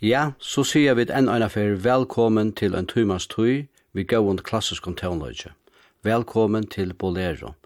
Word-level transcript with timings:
Ja, 0.00 0.32
så 0.38 0.62
sier 0.62 0.94
vi 0.94 1.08
enn 1.10 1.26
ein 1.26 1.42
affær 1.42 1.72
velkommen 1.82 2.52
til 2.54 2.76
en 2.78 2.86
tumas 2.86 3.24
tøy 3.26 3.64
vi 3.98 4.04
gauund 4.06 4.44
klassisk 4.46 4.86
tøvnløyge. 4.86 5.50
Velkommen 6.06 6.68
til 6.70 6.94
Bolero. 6.94 7.56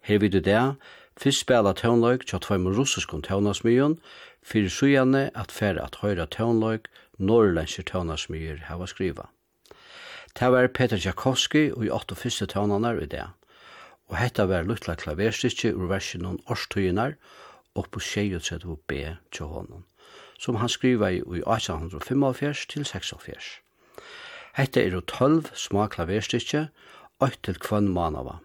Her 0.00 0.20
vidu 0.22 0.38
det, 0.38 0.76
fyrst 1.18 1.42
spela 1.42 1.72
tøvnløyg 1.74 2.22
tja 2.30 2.38
tvaim 2.38 2.70
russisk 2.70 3.10
tøvnasmyun, 3.10 3.98
fyrir 4.38 4.70
sujane 4.70 5.24
at 5.34 5.50
fer 5.50 5.82
at 5.82 5.98
høyra 5.98 6.30
tøvnløyg 6.30 6.86
norrlenskir 7.18 7.82
tøvnasmyur 7.90 8.62
hava 8.70 8.86
skriva. 8.86 9.26
Det 10.38 10.46
var 10.54 10.70
Peter 10.70 10.96
Tchaikovsky 10.96 11.72
og 11.74 11.84
i 11.84 11.90
åtte 11.90 12.14
fyrste 12.14 12.46
tøvnanar 12.46 13.02
i 13.02 13.10
det, 13.10 13.26
og 14.06 14.20
hetta 14.22 14.46
var 14.46 14.62
luttla 14.62 14.94
klaverstykje 14.94 15.74
ur 15.74 15.90
versin 15.90 16.22
om 16.22 16.38
årstøyinar 16.46 17.18
og 17.74 17.90
på 17.90 17.98
26b 17.98 19.16
til 19.34 19.46
honom 19.50 19.89
som 20.40 20.56
han 20.56 20.72
skriva 20.72 21.10
i 21.12 21.20
1845 21.20 22.66
til 22.72 22.84
46. 22.84 23.60
Hette 24.56 24.82
er 24.82 24.94
jo 24.96 25.00
12 25.00 25.52
små 25.54 25.86
klaverstykje, 25.92 26.68
8 27.20 27.42
til 27.44 27.58
kvann 27.60 27.90
manava. 27.92 28.38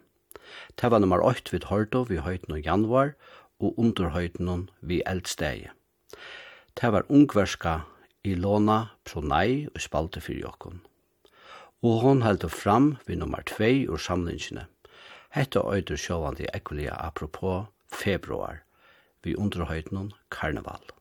Det 0.75 0.92
var 0.92 1.00
nummer 1.00 1.24
8 1.24 1.51
vid 1.51 1.69
Hordo 1.71 2.03
vid 2.09 2.19
høyten 2.27 2.53
og 2.53 2.59
januar, 2.62 3.15
og 3.59 3.80
under 3.80 4.12
høyten 4.12 4.69
vid 4.81 5.01
eldstegi. 5.07 5.69
Det 6.75 6.92
var 6.92 7.07
ungverska 7.09 7.80
Ilona 8.24 8.86
Pronai 9.06 9.68
og 9.74 9.81
spalte 9.81 10.21
fyrir 10.21 10.42
jokken. 10.42 10.81
Og 11.81 12.01
hon 12.01 12.21
heldur 12.25 12.51
fram 12.51 12.97
vid 13.07 13.21
nummer 13.21 13.42
2 13.47 13.88
ur 13.88 13.97
samlingene. 13.97 14.65
Hette 15.31 15.59
øyder 15.59 15.95
sjåvandi 15.95 16.47
ekvelia 16.53 16.95
apropos 17.00 17.65
februar, 17.92 18.63
vid 19.24 19.36
underhøyden 19.38 20.12
karneval. 20.31 20.94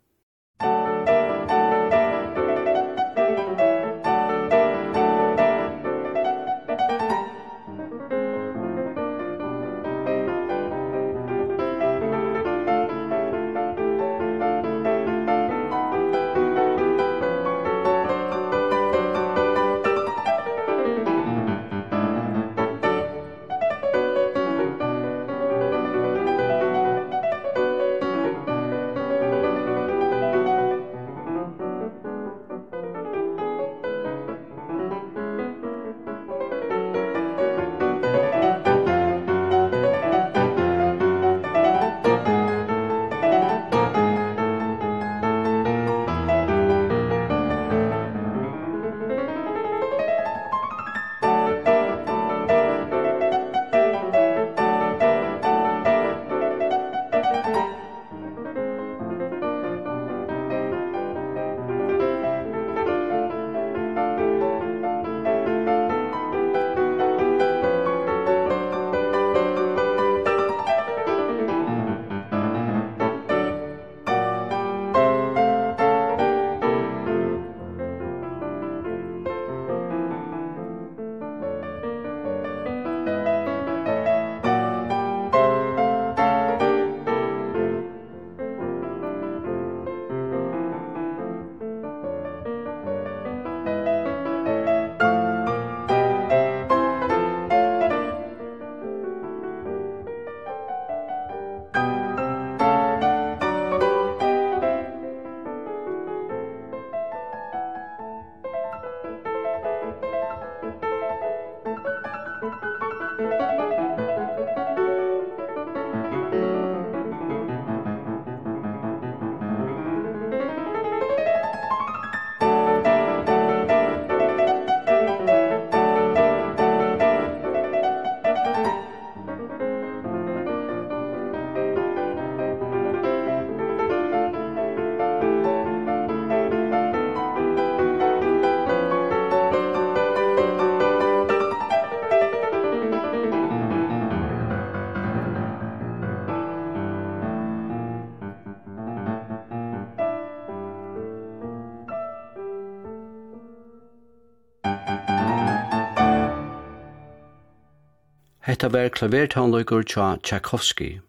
Hetta 158.65 158.79
var 158.79 158.89
klavertónleikur 158.89 159.83
tja 159.85 160.17
Tchaikovsky, 160.25 161.01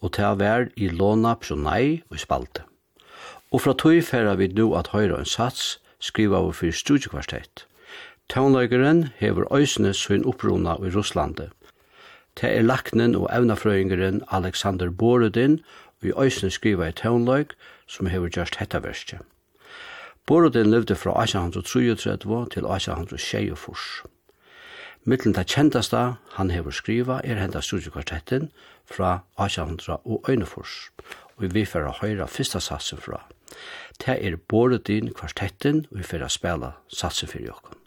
og 0.00 0.14
ta 0.16 0.30
var 0.34 0.70
i 0.80 0.86
Lona 0.88 1.34
Pjonai 1.36 2.00
og 2.08 2.22
spalte. 2.22 2.62
Og 3.52 3.60
fra 3.60 3.74
tog 3.76 4.00
færa 4.00 4.32
vi 4.40 4.48
nu 4.48 4.72
at 4.78 4.88
høyra 4.94 5.18
en 5.18 5.28
sats, 5.28 5.76
skriva 6.00 6.40
vi 6.46 6.54
fyrir 6.56 6.72
studiekvartett. 6.72 7.66
Tånløygeren 8.32 9.10
hever 9.20 9.44
òsne 9.52 9.92
sin 9.92 10.24
opprona 10.24 10.78
i 10.80 10.94
Russlande. 10.96 11.50
Det 12.40 12.56
er 12.56 12.64
laknen 12.64 13.14
og 13.14 13.28
evnafrøyngeren 13.28 14.24
Alexander 14.32 14.88
Borodin 14.88 15.60
og 16.00 16.26
i 16.26 16.50
skriva 16.50 16.88
i 16.88 16.96
tånløyg 16.96 17.52
som 17.86 18.06
hever 18.06 18.32
gjørst 18.32 18.56
hetta 18.56 18.80
verskje. 18.80 19.20
Borodin 20.26 20.72
levde 20.72 20.96
fra 20.96 21.12
1833 21.22 22.46
til 22.56 22.64
1864. 22.64 24.15
Mittlen 25.06 25.36
ta 25.36 25.44
kjentasta 25.46 26.16
han 26.34 26.48
hever 26.50 26.74
skriva 26.74 27.20
er 27.22 27.38
henda 27.38 27.60
studiekvartetten 27.62 28.48
fra 28.90 29.20
1800 29.38 30.00
og 30.02 30.26
Øynefors, 30.28 30.90
og 31.38 31.54
vi 31.54 31.62
får 31.62 32.00
høyra 32.00 32.26
fyrsta 32.26 32.58
satsen 32.58 32.98
fra. 32.98 33.20
Det 34.02 34.16
er 34.18 34.36
både 34.36 34.78
din 34.78 35.12
kvartetten, 35.14 35.84
og 35.90 35.98
vi 36.00 36.02
får 36.02 36.26
spela 36.34 36.72
satsen 36.90 37.30
for 37.30 37.38
jokken. 37.38 37.78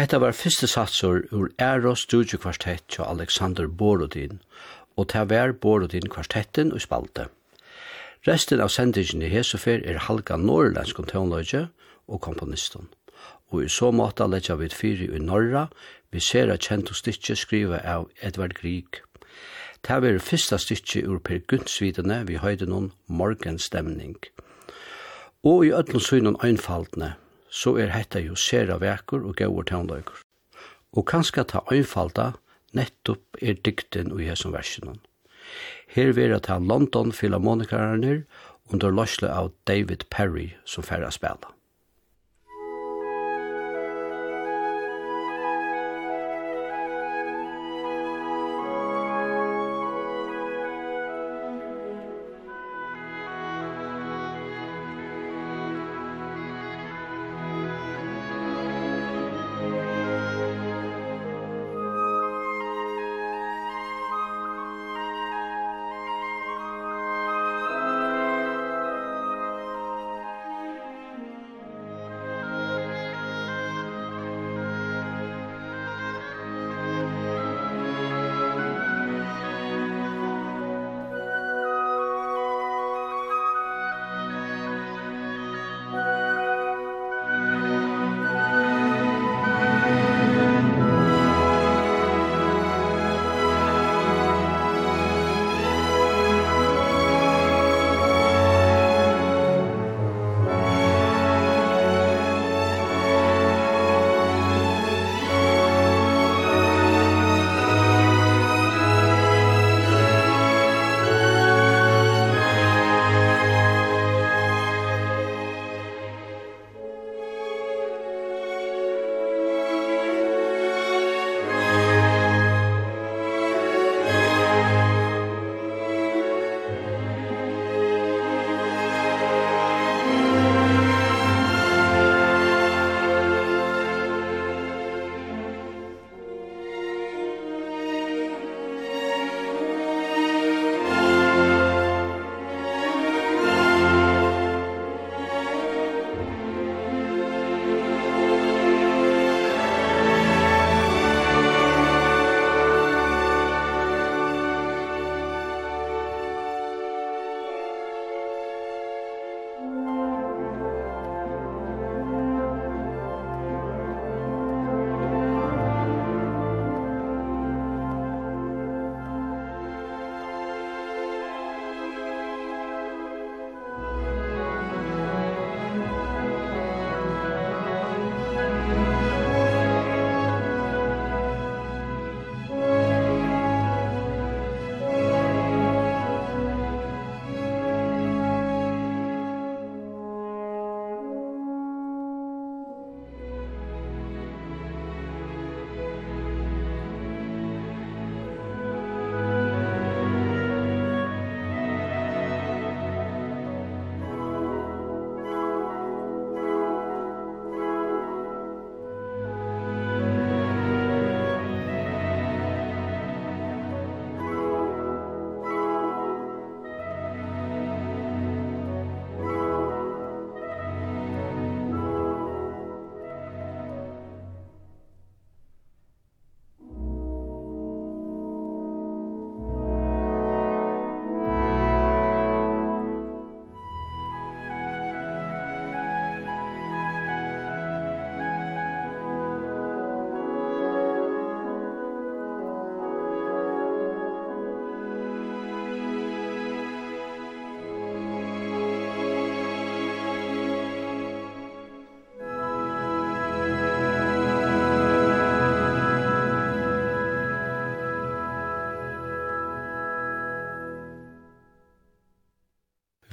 Hetta 0.00 0.18
var 0.18 0.32
fyrste 0.32 0.64
satsur 0.66 1.26
ur 1.30 1.50
Eros 1.58 2.06
studiekvartett 2.06 2.86
til 2.88 3.04
Alexander 3.04 3.66
Borodin, 3.66 4.40
og 4.96 5.08
til 5.08 5.24
hver 5.28 5.52
Borodin 5.52 6.08
kvartetten 6.08 6.72
og 6.72 6.80
spalte. 6.80 7.26
Resten 8.28 8.64
av 8.64 8.72
sendingen 8.72 9.20
i 9.20 9.28
Hesefer 9.28 9.84
er 9.84 10.00
halga 10.06 10.40
norrlensk 10.40 10.96
kontonløyge 10.96 11.66
og 12.08 12.20
komponisten. 12.20 12.88
Og 13.52 13.66
i 13.66 13.68
så 13.68 13.92
måte 13.92 14.24
letja 14.24 14.56
vi 14.56 14.72
fyri 14.72 15.12
i 15.12 15.20
Norra, 15.20 15.66
vi 16.10 16.20
ser 16.20 16.48
at 16.48 16.64
kjent 16.64 16.88
og 16.88 16.96
stitje 16.96 17.36
skriva 17.36 17.84
av 17.84 18.08
Edvard 18.24 18.56
Grieg. 18.56 19.04
Det 19.84 20.00
var 20.00 20.22
fyrsta 20.24 20.56
stitje 20.56 21.04
ur 21.04 21.20
Per 21.20 21.44
Gunnsvidene 21.44 22.22
vi 22.24 22.40
høyde 22.40 22.72
noen 22.72 22.94
morgenstemning. 23.06 24.16
Og 25.44 25.66
i 25.66 25.76
ødlundsynun 25.76 26.40
einfaldne, 26.40 27.18
så 27.50 27.76
er 27.82 27.92
hetta 27.94 28.22
jo 28.22 28.38
sera 28.38 28.78
vekur 28.80 29.26
og 29.26 29.36
gauur 29.40 29.66
tåndøyker. 29.66 30.22
Og 30.96 31.06
kanska 31.10 31.44
ta 31.44 31.62
einfalda 31.70 32.32
nettopp 32.74 33.38
er 33.42 33.58
dikten 33.66 34.12
og 34.14 34.22
hesson 34.24 34.54
versen. 34.54 35.00
Her 35.90 36.12
vera 36.14 36.38
ta 36.38 36.58
London 36.62 37.10
Philharmonikarner 37.12 38.22
under 38.70 38.94
løsle 38.94 39.30
av 39.30 39.50
David 39.66 40.06
Perry 40.10 40.52
som 40.64 40.86
færre 40.86 41.10
spela. 41.14 41.50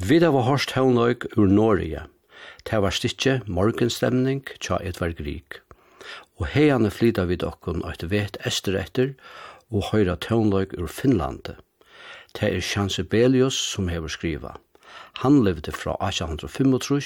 Vi 0.07 0.19
da 0.23 0.29
var 0.31 0.45
hørst 0.47 0.71
hevnøyk 0.71 1.25
ur 1.35 1.49
Norge. 1.51 2.01
Det 2.69 2.77
var 2.79 2.93
stikke 2.95 3.41
morgenstemning 3.43 4.45
tja 4.63 4.77
Edvard 4.79 5.17
Grieg. 5.17 5.57
Og 6.39 6.47
heiane 6.53 6.91
flyta 6.93 7.25
vi 7.27 7.35
dokkun 7.35 7.81
og 7.81 7.89
et 7.91 8.05
vet 8.13 8.37
ester 8.47 8.77
etter 8.79 9.09
og 9.67 9.89
høyra 9.89 10.15
tøvnløyk 10.23 10.77
ur 10.77 10.87
Finland. 10.87 11.49
Det 12.37 12.47
er 12.47 12.63
Sjanse 12.63 13.03
Belius 13.03 13.57
som 13.73 13.89
hever 13.91 14.07
skriva. 14.07 14.53
Han 15.25 15.41
levde 15.43 15.75
fra 15.75 15.97
1835 15.99 17.01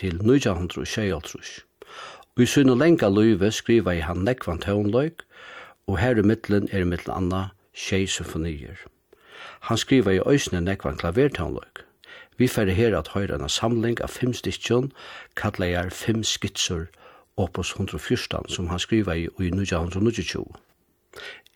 til 0.00 0.16
1926. 0.22 1.60
Og 2.38 2.46
i 2.46 2.48
sunn 2.48 2.72
lenga 2.78 3.12
løyve 3.12 3.52
skriva 3.52 3.98
i 3.98 4.06
han 4.06 4.24
nekvan 4.24 4.64
tøvnløyk, 4.64 5.26
og 5.92 6.00
her 6.00 6.16
i 6.16 6.24
middelen 6.24 6.72
er 6.72 6.86
i 6.86 6.88
middelen 6.88 7.18
anna 7.18 7.44
tjei 7.74 8.06
symfonier. 8.06 8.80
Han 9.68 9.84
skriva 9.84 10.16
i 10.16 10.24
òsne 10.24 10.64
nekvan 10.64 10.96
klavertøvnløyk. 10.96 11.89
Vi 12.40 12.48
færre 12.48 12.72
her 12.72 12.94
at 12.96 13.10
høyre 13.12 13.36
en 13.36 13.50
samling 13.52 13.98
av 14.00 14.08
fem 14.14 14.30
stikkjon, 14.32 14.86
kallet 15.36 15.74
jeg 15.74 15.92
fem 15.92 16.22
skitser, 16.24 16.86
opus 17.36 17.74
114, 17.74 18.48
som 18.48 18.70
han 18.72 18.80
skriver 18.80 19.12
i, 19.12 19.26
i 19.44 19.50
1922. 19.52 20.46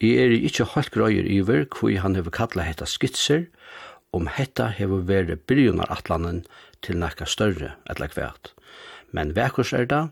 Jeg 0.03 0.18
er 0.20 0.35
ikke 0.37 0.66
helt 0.75 0.92
grøyer 0.92 1.25
iver 1.25 1.64
hvor 1.73 1.94
han 2.05 2.18
hever 2.20 2.37
kallet 2.37 2.68
hetta 2.68 2.85
skitser, 2.85 3.47
om 4.12 4.29
hetta 4.29 4.68
hever 4.77 5.09
vært 5.09 5.47
byrjunar 5.49 5.88
atlanen 5.88 6.44
til 6.85 7.01
nekka 7.01 7.25
større 7.25 7.73
eller 7.88 8.12
kvært. 8.12 8.53
Men 9.09 9.33
vekkurs 9.33 9.73
er 9.73 9.88
det, 9.88 10.05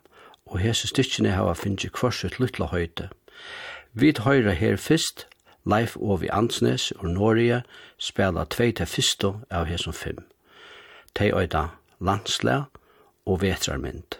og 0.48 0.64
hese 0.64 0.88
stikkene 0.88 1.36
hava 1.36 1.52
finnje 1.52 1.92
kvarset 1.92 2.40
lytla 2.40 2.72
høyte. 2.72 3.10
Vi 3.92 4.14
høyre 4.24 4.56
her 4.56 4.80
fyrst, 4.80 5.26
Leif 5.68 6.00
Ovi 6.00 6.32
Ansnes 6.32 6.94
og 6.96 7.10
Norge 7.12 7.60
spela 8.00 8.48
tvei 8.48 8.72
til 8.72 8.88
fyrsto 8.88 9.36
av 9.50 9.68
hesson 9.68 9.92
fem 9.92 10.31
tei 11.14 11.30
øyda 11.32 11.68
landslag 12.00 12.64
og 13.26 13.42
vetrarmynd. 13.42 14.18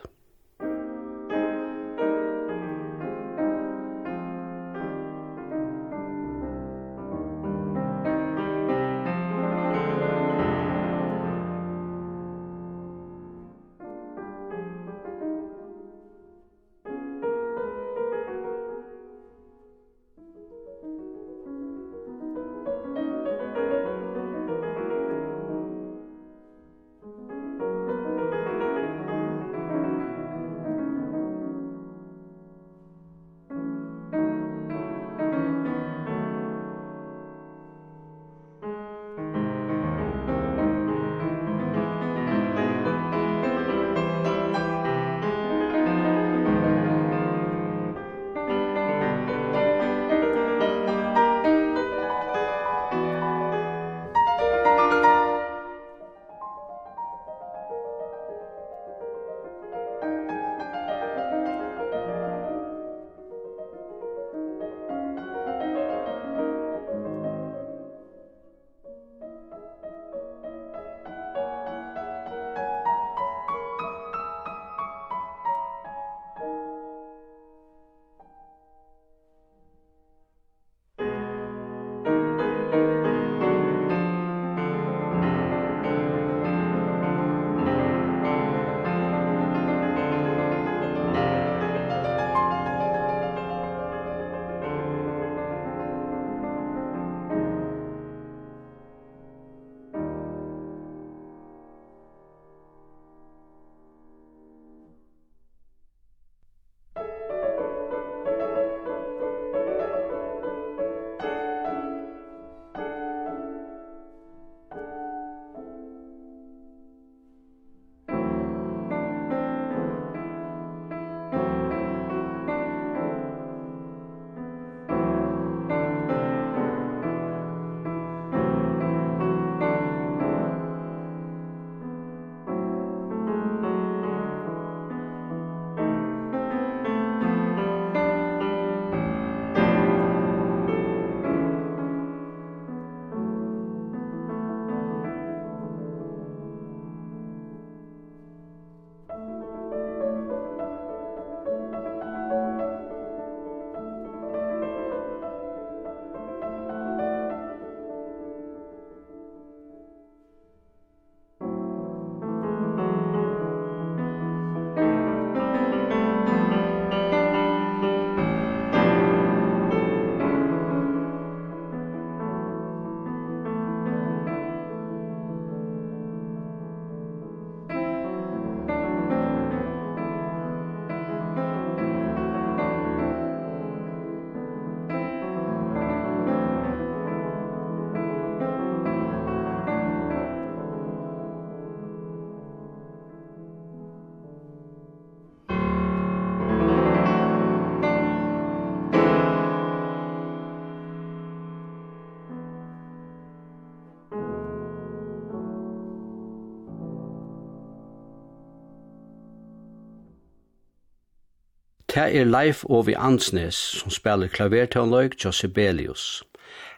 Det 211.93 212.17
er 212.17 212.25
Leif 212.25 212.65
Ovi 212.65 212.95
Ansnes 212.97 213.55
som 213.55 213.91
spiller 213.93 214.29
klavertønløyk 214.33 215.19
til 215.21 215.33
Sibelius. 215.33 216.23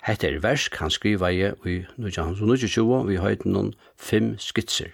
Hette 0.02 0.26
er 0.26 0.40
versk 0.42 0.74
han 0.82 0.90
skriva 0.90 1.28
i 1.30 1.44
i 1.46 1.74
1920 2.02 3.04
vi 3.06 3.20
høyden 3.22 3.54
noen 3.54 3.68
fem 3.94 4.32
skitser. 4.42 4.90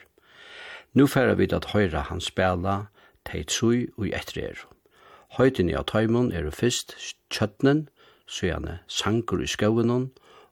Nå 0.93 1.07
færa 1.09 1.39
vi 1.39 1.49
at 1.57 1.71
høyre 1.73 2.03
han 2.11 2.21
spela 2.21 2.75
Teitsui 3.25 3.87
og 3.97 4.11
i 4.11 4.13
etter 4.19 4.43
er. 4.43 4.61
Høyden 5.39 5.73
i 5.73 5.79
Ataimon 5.81 6.33
er 6.33 6.51
fyrst 6.51 6.93
kjøttnen, 7.33 7.89
så 8.27 8.51
gjerne 8.51 8.79
sanker 8.89 9.41
i 9.41 9.49
skaunen, 9.49 10.11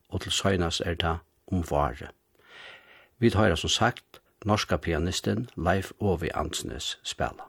og 0.09 0.25
til 0.25 0.33
søgnas 0.33 0.81
er 0.81 0.97
det 0.97 1.19
omvare. 1.53 2.09
Vi 3.19 3.37
høyre 3.37 3.57
som 3.57 3.69
sagt 3.69 4.23
norska 4.47 4.77
pianisten 4.77 5.51
Leif 5.57 5.93
Ovi 6.01 6.33
Ansnes 6.35 6.97
spela. 7.05 7.48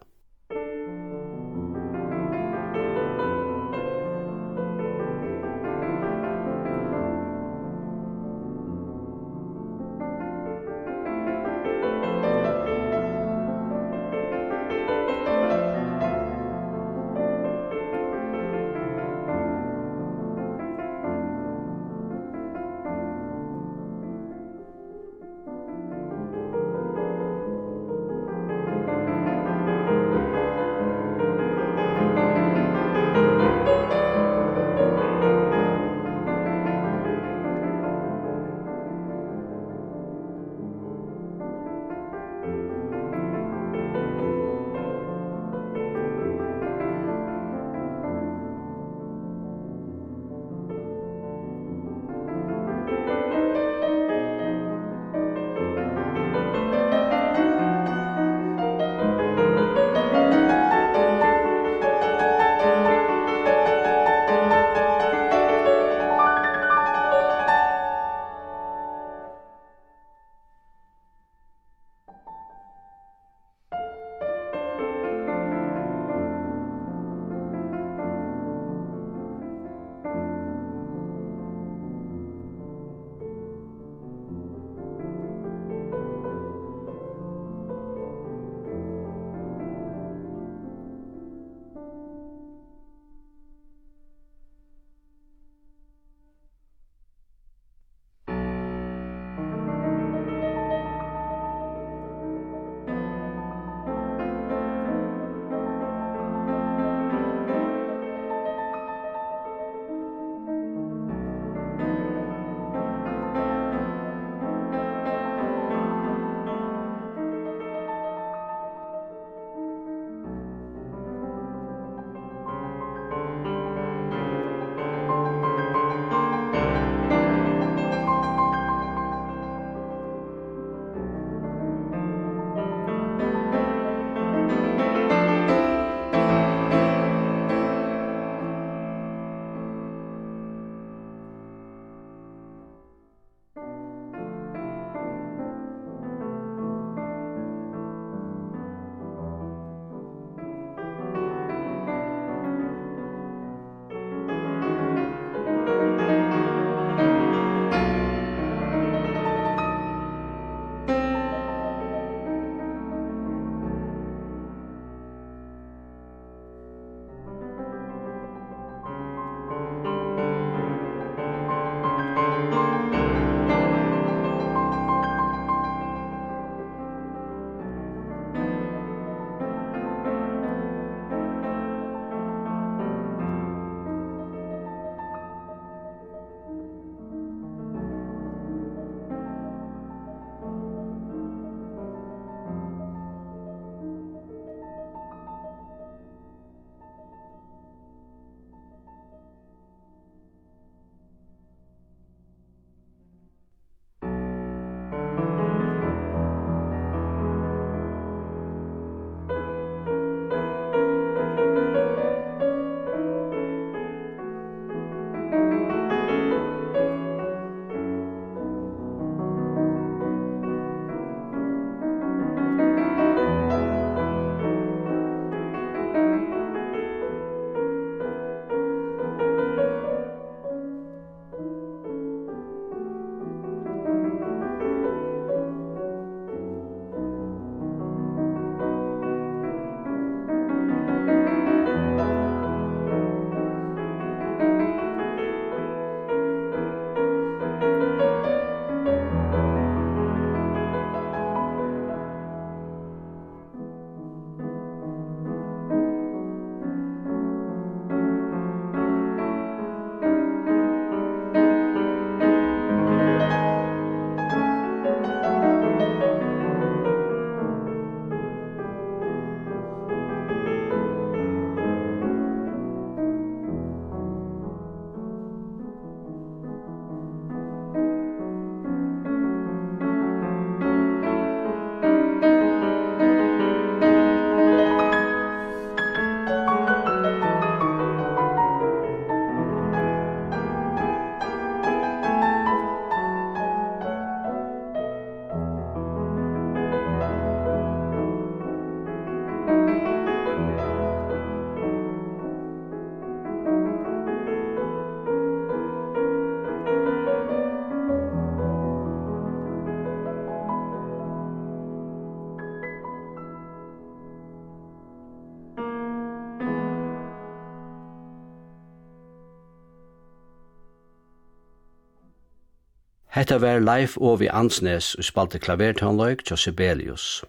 Hetta 323.19 323.41
var 323.41 323.60
Leif 323.60 323.97
Ovi 323.97 324.29
Ansnes 324.32 324.93
og 324.95 325.03
spalte 325.03 325.41
klavertønløyk 325.43 326.21
til 326.23 326.38
Sibelius. 326.39 327.25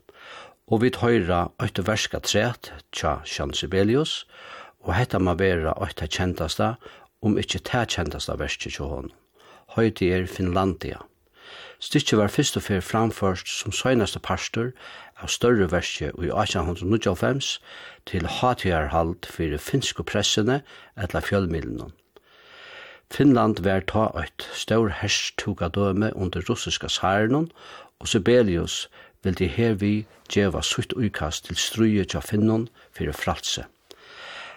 Og 0.71 0.85
vi 0.85 0.91
tøyra 0.95 1.49
øyte 1.63 1.83
verska 1.83 2.21
træt 2.23 2.71
til 2.95 3.25
Sjan 3.27 3.51
Sibelius, 3.53 4.29
og 4.87 4.95
hetta 4.95 5.19
ma 5.19 5.35
vera 5.35 5.75
øyte 5.83 6.07
kjentasta, 6.07 6.77
om 7.23 7.35
ikkje 7.43 7.63
ta 7.67 7.83
kjentasta 7.85 8.39
verski 8.39 8.71
til 8.71 8.87
hon. 8.87 9.11
Høyti 9.75 10.13
er 10.15 10.31
Finlandia. 10.31 11.03
Stykket 11.81 12.19
var 12.19 12.31
fyrst 12.31 12.57
og 12.57 12.63
fyrir 12.63 12.87
framførst 12.87 13.51
som 13.51 13.75
søgnaste 13.75 14.23
pastor 14.23 14.71
av 15.19 15.27
større 15.27 15.73
verset 15.73 16.15
i 16.23 16.31
1895 16.31 17.57
til 18.07 18.31
hatierhald 18.39 19.27
fyrir 19.27 19.59
finsko 19.59 20.07
pressene 20.07 20.63
etla 20.95 21.19
fjölmiddelnum. 21.19 21.91
Finland 23.11 23.59
var 23.65 23.81
ta 23.81 24.07
eit 24.21 24.47
stor 24.55 24.89
herstuga 24.89 25.69
døme 25.69 26.13
under 26.17 26.41
russiska 26.49 26.89
særenon, 26.89 27.51
og 27.99 28.09
Sibelius 28.09 28.89
vil 29.23 29.39
de 29.39 29.47
hervi 29.47 30.07
djeva 30.33 30.63
sutt 30.63 30.93
uikast 30.97 31.45
til 31.45 31.57
struje 31.57 32.05
tja 32.05 32.23
finnon 32.25 32.69
fyrir 32.97 33.13
fralse. 33.13 33.65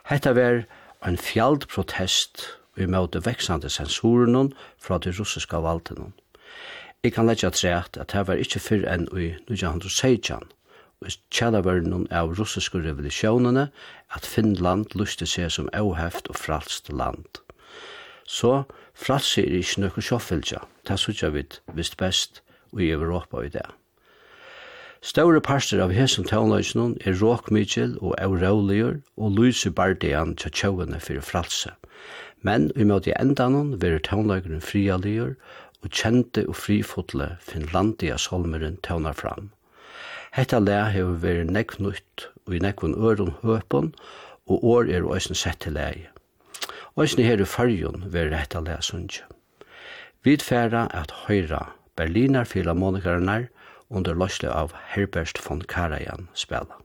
Hetta 0.06 0.36
var 0.38 0.63
ein 1.02 1.18
fjald 1.18 1.68
protest 1.68 2.46
vi 2.76 2.86
møte 2.86 3.22
veksande 3.26 3.70
sensorenon 3.70 4.54
fra 4.82 4.98
de 4.98 5.12
russiska 5.20 5.58
valdenon. 5.58 6.13
Jeg 7.04 7.13
kan 7.13 7.28
leggja 7.28 7.50
trett 7.52 7.98
at 7.98 8.13
det 8.13 8.28
var 8.28 8.39
ikkje 8.39 8.62
fyrr 8.63 8.86
enn 8.88 9.10
i 9.12 9.34
1916, 9.50 10.46
og 11.04 11.10
i 11.10 12.13
av 12.16 12.32
russiske 12.39 12.80
revolusjonene, 12.80 13.68
at 14.16 14.26
Finland 14.26 14.96
lustet 14.96 15.28
seg 15.28 15.52
som 15.52 15.70
auheft 15.74 16.30
og 16.30 16.39
fralst 16.39 16.89
land 16.89 17.42
så 18.25 18.63
fralse 18.93 19.43
er 19.43 19.59
ikke 19.59 19.86
noe 19.86 20.03
sjåfylgja, 20.03 20.63
det 20.88 20.99
sutja 20.99 21.29
vid 21.33 21.59
vist 21.77 21.97
best 21.97 22.41
og 22.73 22.81
i 22.81 22.91
Europa 22.91 23.43
i 23.43 23.51
det. 23.53 23.65
Større 25.03 25.41
parster 25.43 25.81
av 25.83 25.91
hesen 25.91 26.23
tøvnløysnun 26.23 26.95
er 27.03 27.17
råkmykjel 27.19 27.97
og 27.99 28.13
eurauligur 28.23 29.01
og 29.19 29.33
lyse 29.36 29.71
bardian 29.71 30.31
til 30.39 30.53
tjøvene 30.55 31.01
for 31.03 31.19
fralse. 31.19 31.73
Men 32.39 32.69
vi 32.75 32.88
måtte 32.88 33.12
i 33.12 33.17
endanon 33.19 33.75
være 33.81 33.99
tøvnløygren 34.07 34.63
frialigur 34.63 35.36
og 35.83 35.91
kjente 35.91 36.45
og 36.47 36.55
frifotle 36.55 37.33
Finlandia 37.43 38.15
solmeren 38.17 38.79
tøvnar 38.88 39.19
fram. 39.19 39.51
Hetta 40.33 40.63
le 40.63 40.79
hefur 40.95 41.19
verið 41.21 41.51
nekk 41.51 41.75
nutt 41.83 42.29
og 42.47 42.55
i 42.55 42.63
nekkun 42.63 42.95
ørum 42.95 43.36
høpun 43.43 43.91
og 44.47 44.63
år 44.63 44.88
er 44.88 45.03
òsne 45.03 45.36
sett 45.36 45.59
til 45.67 45.75
lei 45.75 46.07
og 46.95 47.06
eisne 47.06 47.25
her 47.25 47.41
i 47.41 47.47
fargen 47.49 48.08
vil 48.13 48.32
rette 48.34 48.62
lesunge. 48.63 49.25
Vi 50.23 50.38
tfæra 50.38 50.88
at 50.93 51.12
høyra 51.27 51.73
Berliner 51.97 52.45
Philharmonikarenar 52.45 53.49
under 53.89 54.15
løsle 54.17 54.49
av 54.49 54.73
Herbert 54.93 55.41
von 55.47 55.62
Karajan 55.62 56.29
spela. 56.34 56.79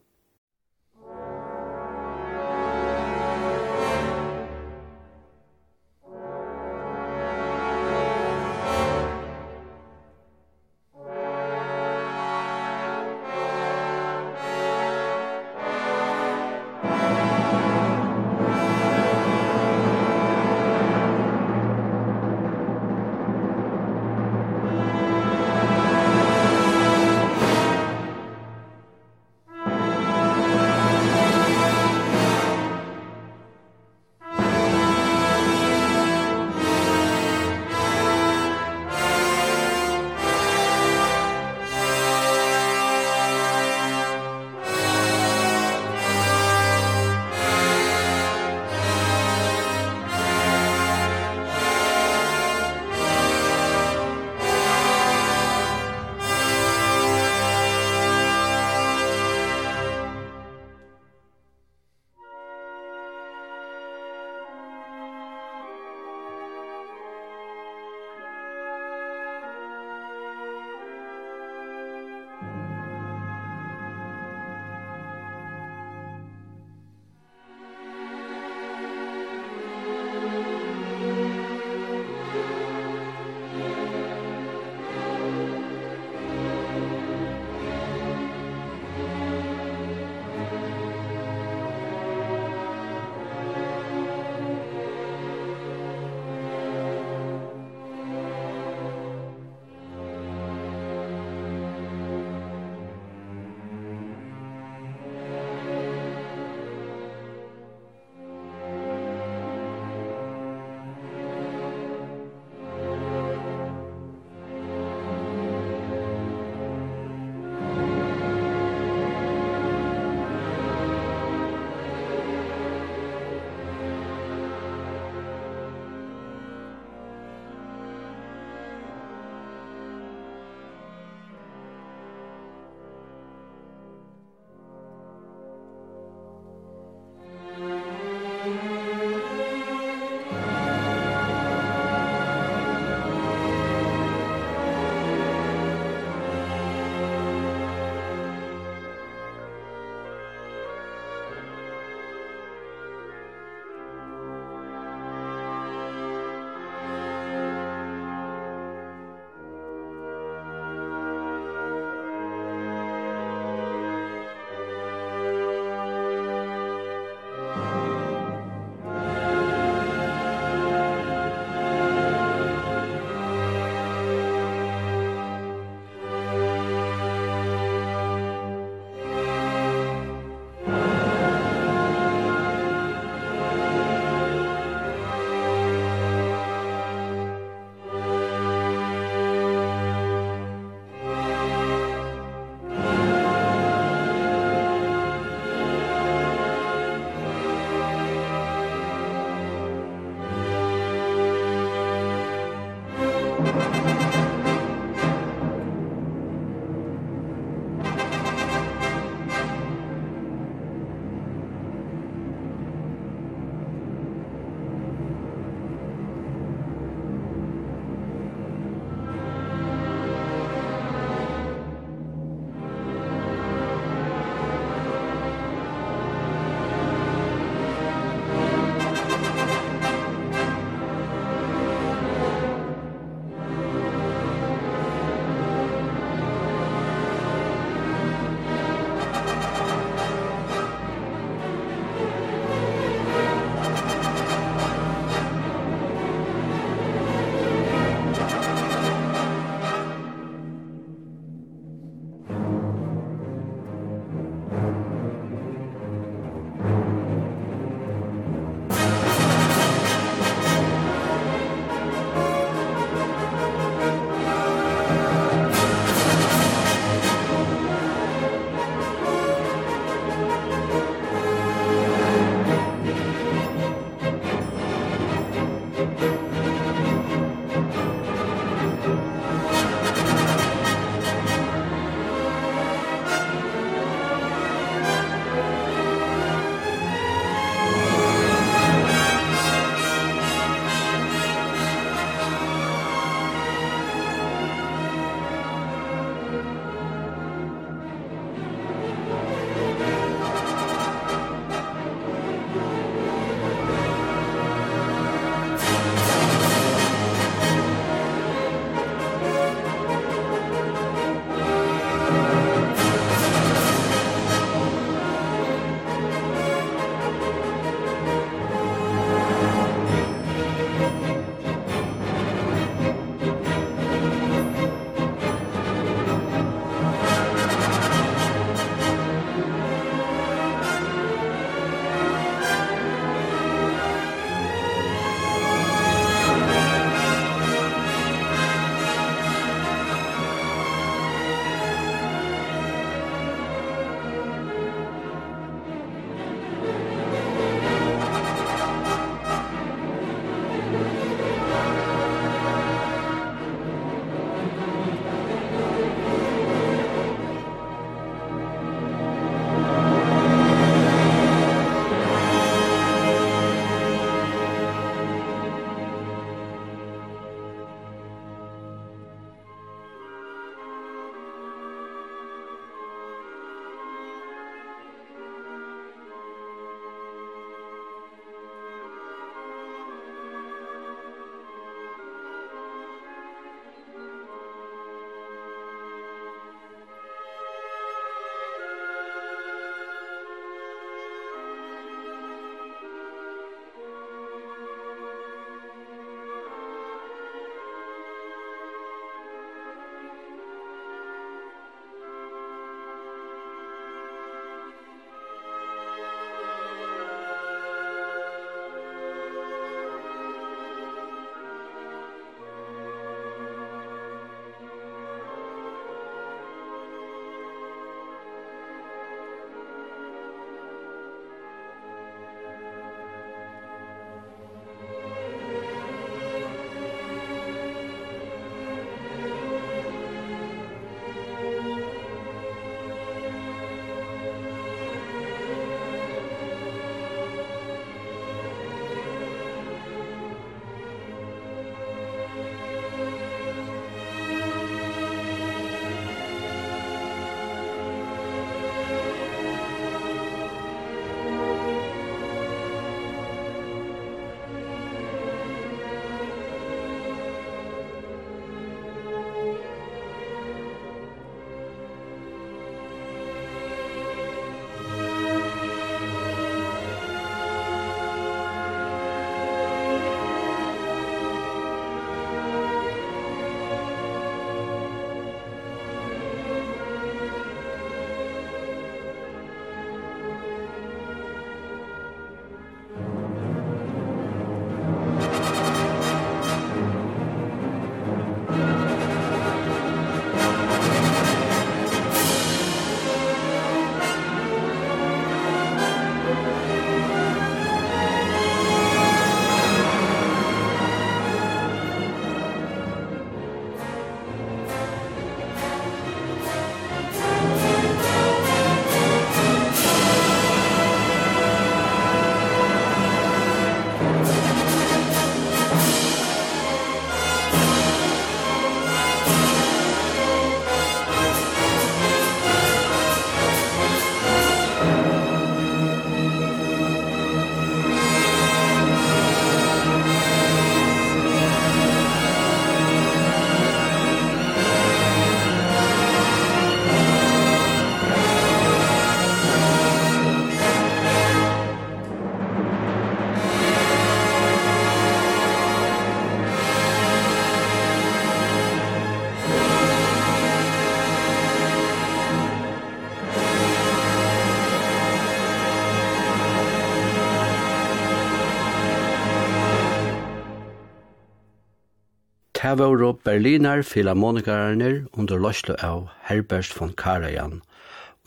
Her 562.68 562.74
var 562.74 563.12
Berliner 563.24 563.82
Philharmonikarerne 563.82 565.06
under 565.12 565.38
løslo 565.38 565.74
av 565.80 566.10
Herbert 566.28 566.80
von 566.80 566.90
Karajan, 566.92 567.62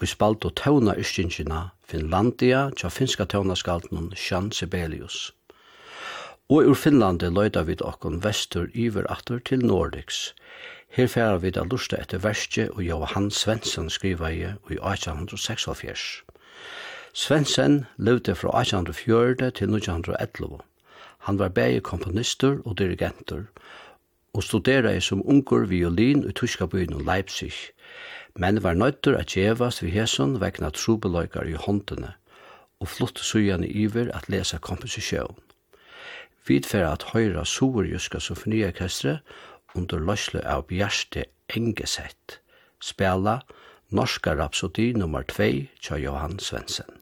og 0.02 0.08
spalt 0.08 0.46
og 0.46 0.56
tøvna 0.58 0.96
ystingina 0.98 1.60
Finlandia 1.86 2.62
tja 2.74 2.90
finska 2.90 3.28
tøvnaskaldnum 3.30 4.08
Sjan 4.18 4.50
Sibelius. 4.52 5.32
Og 6.50 6.72
ur 6.72 6.74
Finlandi 6.74 7.30
løyda 7.30 7.62
vid 7.68 7.84
okkon 7.86 8.18
vestur 8.24 8.66
iver 8.74 9.06
atur 9.14 9.38
til 9.46 9.62
Nordics. 9.62 10.34
Her 10.90 11.06
færa 11.06 11.38
vid 11.38 11.62
a 11.62 11.68
lusta 11.70 12.02
etter 12.02 12.26
verste 12.26 12.66
og 12.72 12.82
Johan 12.82 13.30
Svensson 13.30 13.94
skriva 13.94 14.34
i 14.34 14.42
i 14.42 14.80
1846. 14.82 16.24
Svensson 17.14 17.86
levde 17.98 18.36
fra 18.36 18.58
1804 18.66 19.52
til 19.52 19.70
1911. 19.78 20.66
Han 21.30 21.38
var 21.38 21.50
bæg 21.50 21.84
komponister 21.84 22.58
og 22.66 22.78
dirigenter, 22.78 23.46
og 24.34 24.46
studeraði 24.46 25.02
som 25.04 25.24
ungur 25.28 25.66
violin 25.68 26.24
i 26.28 26.34
tyska 26.36 26.68
byen 26.72 27.04
Leipzig, 27.06 27.54
men 28.40 28.62
var 28.64 28.78
nøytter 28.80 29.18
at 29.20 29.34
djevast 29.36 29.84
vi 29.84 29.92
hesson 29.92 30.38
vegna 30.42 30.72
trubeløykar 30.72 31.50
i 31.52 31.58
håndene, 31.60 32.14
og 32.80 32.88
flott 32.88 33.20
sujane 33.20 33.68
iver 33.68 34.12
at 34.16 34.30
lesa 34.32 34.58
komposisjon. 34.58 35.36
Vidfæra 36.48 36.94
at 36.96 37.04
høyra 37.14 37.44
Soverjuska 37.46 38.20
symfoniorkestre 38.20 39.20
under 39.76 40.00
løsle 40.00 40.42
av 40.48 40.66
Bjarte 40.72 41.28
Engesett, 41.56 42.40
spela 42.82 43.42
Norska 43.92 44.34
Rhapsody 44.36 44.92
nummer 44.96 45.28
2 45.28 45.52
tja 45.84 46.00
Johan 46.00 46.40
Svensen. 46.40 47.01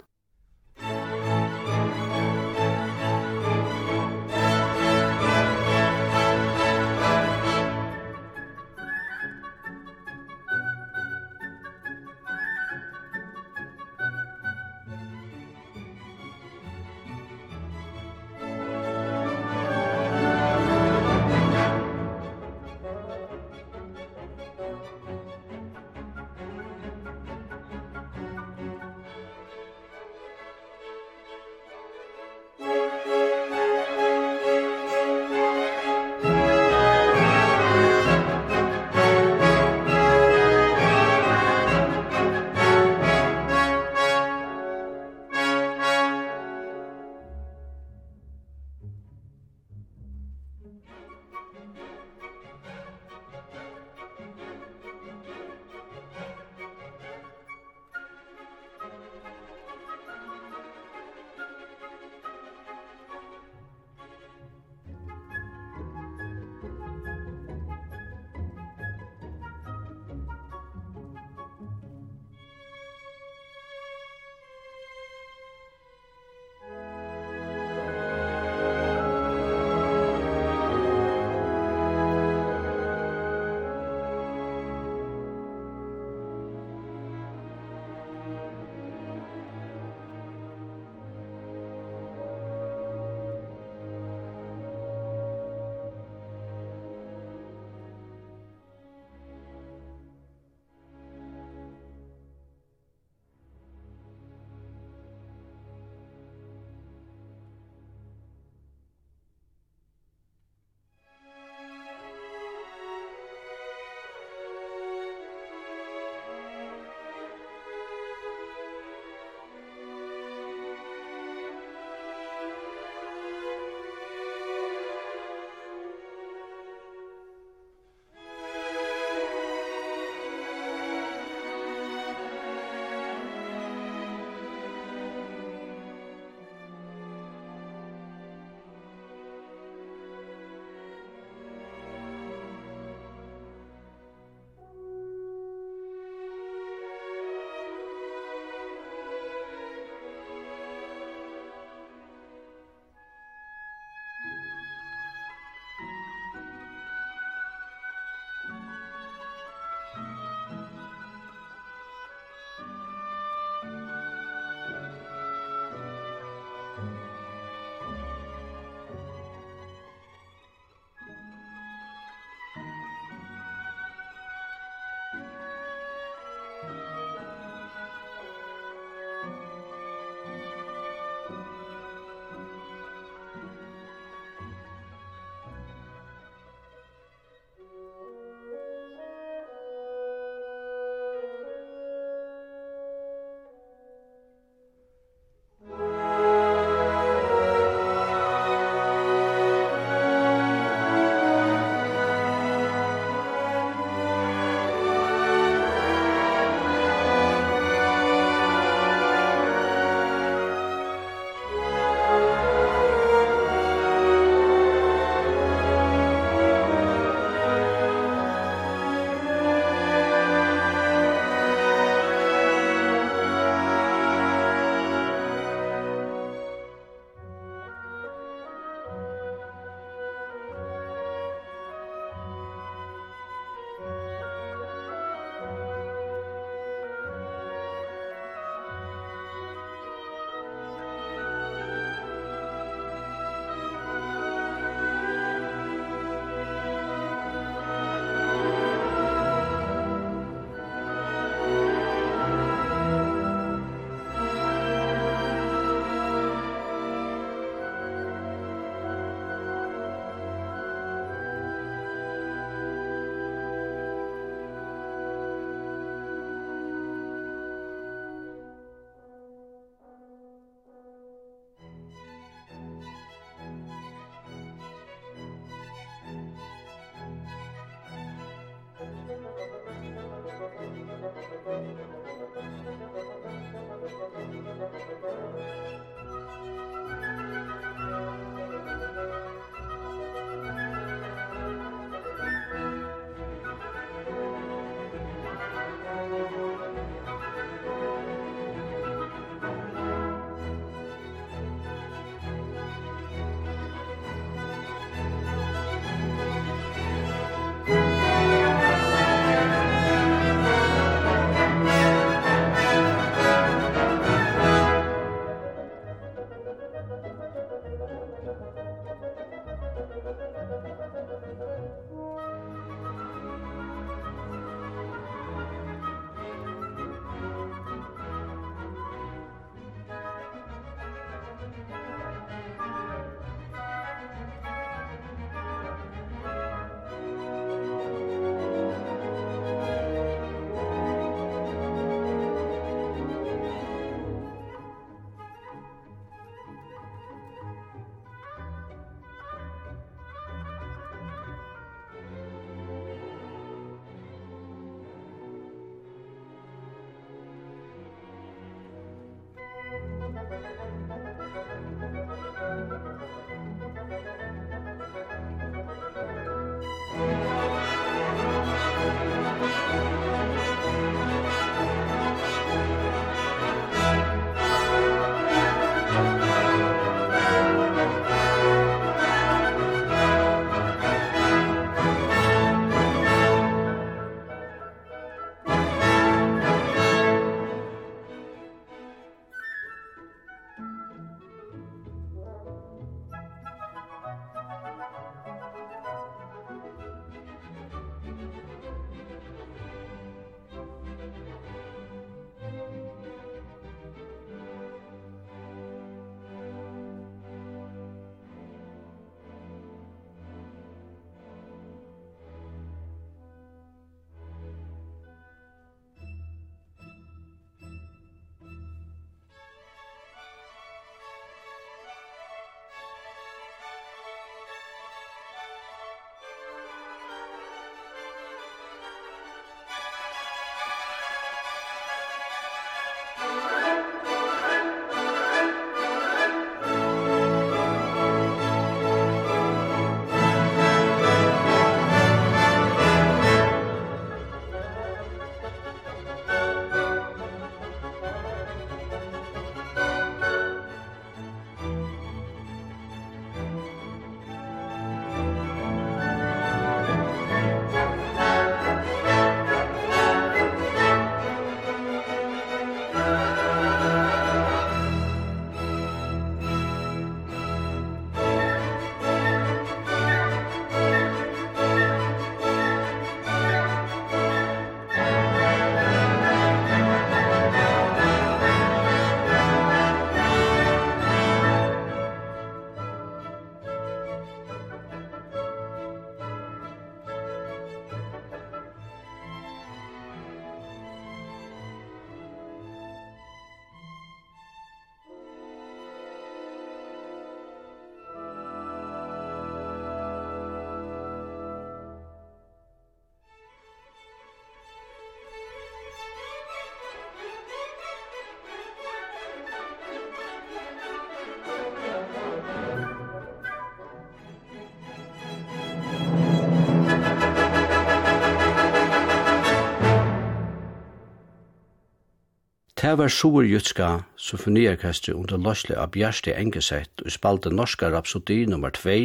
Det 522.89 522.97
var 522.97 523.07
Suverjutska 523.07 523.87
symfoniorkestret 524.17 525.13
under 525.13 525.37
løsle 525.37 525.75
av 525.77 525.91
Bjerste 525.93 526.33
Engesett 526.33 527.03
og 527.03 527.11
spalte 527.13 527.51
norska 527.53 527.91
rapsodi 527.93 528.37
nummer 528.49 528.73
2, 528.73 528.95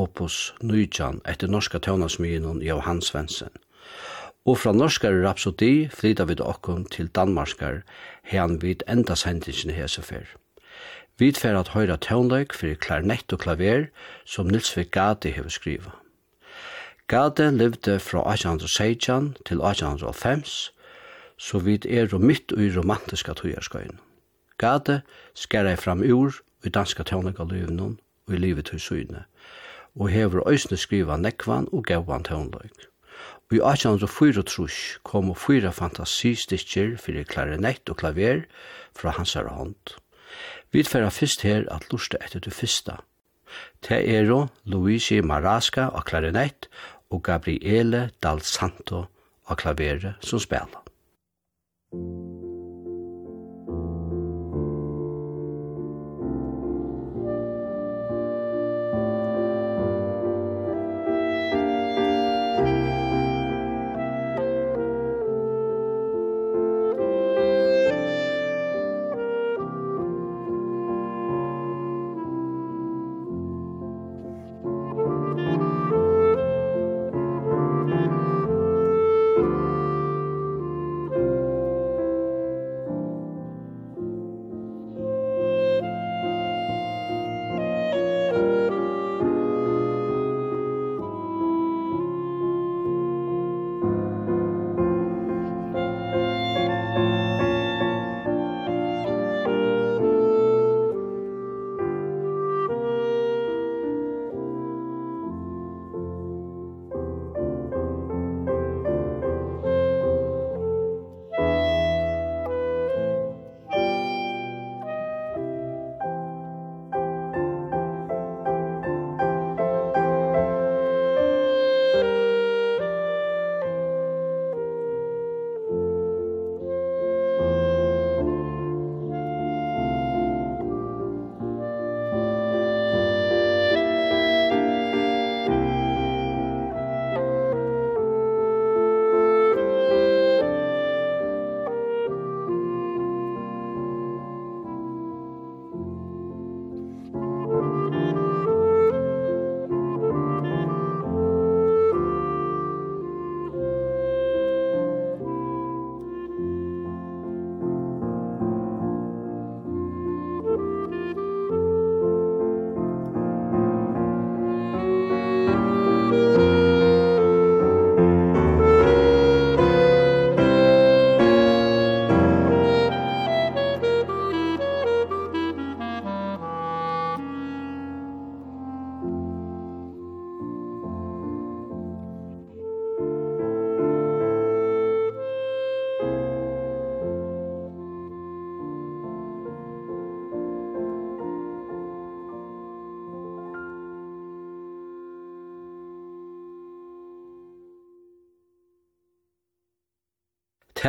opus 0.00 0.54
Nujjan, 0.64 1.20
etter 1.28 1.52
norska 1.52 1.76
tøvnadsmyen 1.84 2.48
av 2.72 2.80
Hans 2.86 3.12
Svensson. 3.12 3.52
Og 4.48 4.62
fra 4.62 4.72
norska 4.72 5.12
rapsodi 5.12 5.90
flytta 5.92 6.24
vi 6.24 6.38
okkom 6.40 6.88
til 6.88 7.12
danmarskar 7.12 7.82
hen 8.32 8.56
vid 8.64 8.88
enda 8.88 9.14
sendingen 9.14 9.76
hesefer. 9.76 10.24
Vi 11.18 11.34
tver 11.36 11.60
at 11.60 11.76
høyra 11.76 12.00
tøvnløyk 12.00 12.56
fyrir 12.56 12.80
klarnett 12.80 13.28
og 13.32 13.44
klaver 13.44 13.90
som 14.24 14.48
Nils 14.48 14.72
Vigati 14.76 15.36
hever 15.36 15.52
skriva. 15.52 15.98
Gade 17.12 17.50
levde 17.50 18.00
fra 18.00 18.24
1816 18.32 19.34
til 19.44 19.60
1850, 19.60 20.72
så 21.42 21.58
vit 21.58 21.86
er 21.86 22.12
og 22.14 22.22
mitt 22.22 22.54
i 22.54 22.70
romantiska 22.70 23.34
tøyerskøyen. 23.34 23.98
Gade 24.62 25.00
skar 25.34 25.66
jeg 25.66 25.80
fram 25.82 26.04
ur 26.06 26.38
i 26.62 26.70
danska 26.70 27.02
tøvnlegaløyvnen 27.02 27.98
og 28.28 28.34
i 28.34 28.38
livet 28.38 28.70
tøysøyene, 28.70 29.24
og 29.98 30.12
hever 30.14 30.46
øysene 30.48 30.78
skriva 30.78 31.16
nekvan 31.18 31.66
og 31.72 31.84
gauvan 31.90 32.22
tøvnløyk. 32.28 32.86
Og 33.50 33.58
i 33.58 33.60
1804 33.60 35.00
kom 35.04 35.34
fyra 35.36 35.72
fantasistikker 35.74 36.94
fyrir 36.96 37.26
klarinett 37.28 37.90
og 37.90 37.98
klaver 38.00 38.46
fra 38.96 39.12
hans 39.18 39.34
herre 39.34 39.52
hånd. 39.52 39.96
Vi 40.72 40.84
tverra 40.86 41.10
fyrst 41.12 41.42
her 41.44 41.66
at 41.74 41.90
lusta 41.92 42.20
etter 42.24 42.40
det 42.40 42.54
fyrsta. 42.56 43.02
Te 43.82 43.98
ero 44.14 44.46
Luigi 44.64 45.20
Marasca 45.20 45.90
og 45.90 46.06
klarinett 46.08 46.70
og 47.10 47.22
Gabriele 47.26 48.06
Dal 48.22 48.40
Santo 48.40 49.04
og 49.44 49.58
klavere 49.60 50.14
som 50.24 50.40
spela. 50.40 50.81
Thank 51.92 52.42
you. 52.42 52.51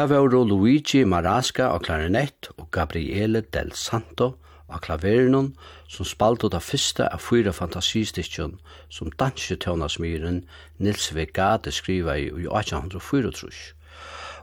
Det 0.03 0.09
var 0.09 0.27
Luigi 0.27 1.05
Marasca 1.05 1.69
og 1.71 1.85
klarinett 1.85 2.49
og 2.57 2.65
Gabriele 2.75 3.39
del 3.55 3.69
Santo 3.71 4.25
av 4.67 4.81
klaverinon 4.83 5.53
som 5.87 6.03
spalte 6.03 6.49
det 6.51 6.59
første 6.59 7.05
av 7.07 7.21
fyra 7.23 7.53
fantasistikken 7.55 8.57
som 8.91 9.13
dansetøvnasmyren 9.21 10.41
Nils 10.83 11.05
Vegade 11.15 11.71
skriva 11.71 12.17
i 12.19 12.25
1804. 12.27 13.53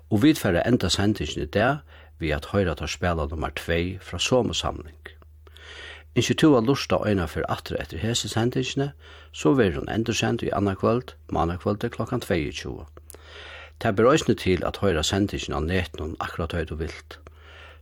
Og 0.09 0.23
vi 0.23 0.33
færre 0.33 0.65
enda 0.65 0.89
sendingen 0.89 1.45
i 1.45 1.51
det 1.59 1.69
vi 2.25 2.33
at 2.33 2.49
høyre 2.55 2.79
tar 2.81 2.89
spela 2.89 3.27
nummer 3.29 3.53
2 3.53 4.01
fra 4.01 4.19
sommersamling. 4.19 5.13
Ikke 6.17 6.39
to 6.41 6.55
av 6.57 6.65
lusta 6.65 7.03
øyne 7.05 7.29
for 7.29 7.45
atre 7.53 7.83
etter 7.85 8.01
hese 8.01 8.33
sendingene, 8.33 8.95
så 9.33 9.53
vil 9.61 9.77
hun 9.77 9.93
enda 9.93 10.17
sendt 10.17 10.43
i 10.43 10.55
anna 10.57 10.73
kvöld, 10.75 11.13
manna 11.29 11.61
kvöld 11.61 11.85
klokkan 11.91 12.25
22. 12.25 12.87
Det 13.83 13.97
ber 13.97 14.11
òsne 14.11 14.35
til 14.37 14.65
at 14.69 14.77
høyra 14.83 15.03
sendingen 15.07 15.57
av 15.57 15.65
netnum 15.65 16.17
akkurat 16.21 16.53
høyt 16.53 16.73
og 16.75 16.83
vilt. 16.83 17.19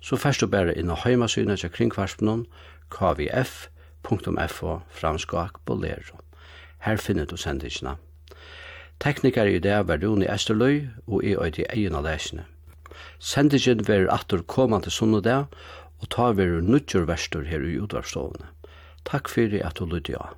Så 0.01 0.17
først 0.17 0.45
og 0.47 0.53
bare 0.53 0.77
inn 0.79 0.93
á 0.95 0.97
heimasyna 1.03 1.57
til 1.59 1.73
kringkvarpnum 1.75 2.45
kvf.fo 2.95 4.77
framskak 4.95 5.59
bolero. 5.67 6.21
Her 6.87 6.97
finner 7.03 7.27
du 7.27 7.37
sendingina. 7.37 7.97
Teknikar 9.03 9.51
i 9.51 9.59
det 9.59 9.75
var 9.89 9.99
Rune 10.03 10.31
Esterløy 10.31 10.87
og 11.07 11.25
i 11.25 11.35
øyde 11.35 11.67
egin 11.67 11.99
av 11.99 12.07
lesene. 12.07 12.47
Sendingen 13.19 13.83
var 13.89 14.07
atur 14.15 14.43
komande 14.43 14.91
der 15.23 15.45
og 16.01 16.11
ta 16.11 16.31
ver 16.33 16.61
nutjur 16.63 17.07
verstur 17.07 17.43
her 17.43 17.61
i 17.61 17.79
utvarstående. 17.79 18.47
Takk 19.05 19.29
fyrir 19.29 19.67
at 19.67 19.79
du 19.79 19.87
lydde 19.87 20.17
av. 20.17 20.35